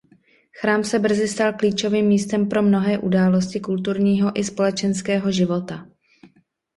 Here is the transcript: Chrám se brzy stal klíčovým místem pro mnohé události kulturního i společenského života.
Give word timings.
Chrám 0.59 0.83
se 0.83 0.99
brzy 0.99 1.27
stal 1.27 1.53
klíčovým 1.53 2.05
místem 2.05 2.49
pro 2.49 2.61
mnohé 2.61 2.97
události 2.97 3.59
kulturního 3.59 4.39
i 4.39 4.43
společenského 4.43 5.31
života. 5.31 5.87